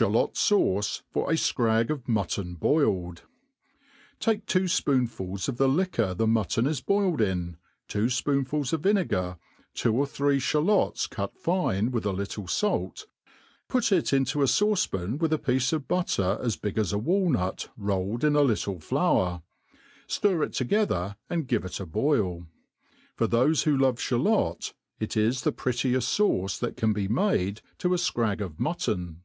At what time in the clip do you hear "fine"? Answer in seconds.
11.36-11.90